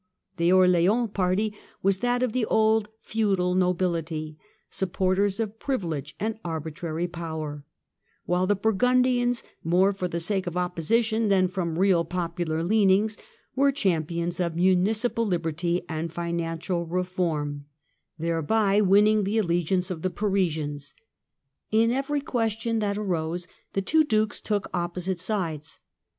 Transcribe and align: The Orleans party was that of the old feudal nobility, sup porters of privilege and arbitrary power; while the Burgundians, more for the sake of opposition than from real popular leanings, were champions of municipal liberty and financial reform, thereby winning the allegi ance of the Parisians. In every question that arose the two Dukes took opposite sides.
The 0.37 0.51
Orleans 0.51 1.11
party 1.13 1.55
was 1.83 1.99
that 1.99 2.23
of 2.23 2.31
the 2.33 2.43
old 2.45 2.89
feudal 3.03 3.53
nobility, 3.53 4.35
sup 4.67 4.93
porters 4.93 5.39
of 5.39 5.59
privilege 5.59 6.15
and 6.19 6.39
arbitrary 6.43 7.05
power; 7.07 7.65
while 8.25 8.47
the 8.47 8.55
Burgundians, 8.55 9.43
more 9.63 9.93
for 9.93 10.07
the 10.07 10.19
sake 10.19 10.47
of 10.47 10.57
opposition 10.57 11.27
than 11.29 11.47
from 11.47 11.77
real 11.77 12.03
popular 12.03 12.63
leanings, 12.63 13.15
were 13.55 13.71
champions 13.71 14.39
of 14.39 14.55
municipal 14.55 15.23
liberty 15.23 15.83
and 15.87 16.11
financial 16.11 16.87
reform, 16.87 17.65
thereby 18.17 18.81
winning 18.81 19.23
the 19.23 19.37
allegi 19.37 19.73
ance 19.73 19.91
of 19.91 20.01
the 20.01 20.09
Parisians. 20.09 20.95
In 21.69 21.91
every 21.91 22.21
question 22.21 22.79
that 22.79 22.97
arose 22.97 23.47
the 23.73 23.83
two 23.83 24.03
Dukes 24.03 24.39
took 24.41 24.67
opposite 24.73 25.19
sides. 25.19 25.77